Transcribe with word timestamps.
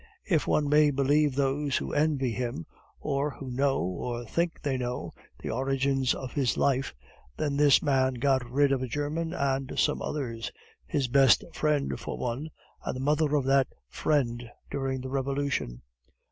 If 0.25 0.47
one 0.47 0.67
may 0.67 0.89
believe 0.89 1.35
those 1.35 1.77
who 1.77 1.93
envy 1.93 2.31
him, 2.31 2.65
or 2.99 3.29
who 3.29 3.51
know, 3.51 3.81
or 3.83 4.25
think 4.25 4.59
they 4.63 4.75
know, 4.75 5.13
the 5.43 5.51
origins 5.51 6.15
of 6.15 6.33
his 6.33 6.57
life, 6.57 6.95
then 7.37 7.55
this 7.55 7.83
man 7.83 8.15
got 8.15 8.43
rid 8.49 8.71
of 8.71 8.81
a 8.81 8.87
German 8.87 9.31
and 9.31 9.77
some 9.77 10.01
others 10.01 10.51
his 10.87 11.07
best 11.07 11.43
friend 11.53 11.99
for 11.99 12.17
one, 12.17 12.49
and 12.83 12.95
the 12.95 12.99
mother 12.99 13.35
of 13.35 13.45
that 13.45 13.67
friend, 13.91 14.49
during 14.71 15.01
the 15.01 15.09
Revolution. 15.09 15.83